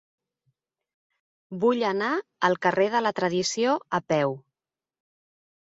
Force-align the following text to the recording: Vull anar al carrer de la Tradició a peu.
Vull 1.65 1.83
anar 1.91 2.09
al 2.51 2.57
carrer 2.67 2.89
de 2.97 3.03
la 3.09 3.13
Tradició 3.21 3.79
a 4.01 4.03
peu. 4.17 4.37